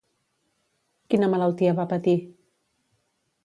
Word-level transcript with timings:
Quina 1.13 1.29
malaltia 1.35 1.77
va 1.83 1.87
patir? 1.95 2.17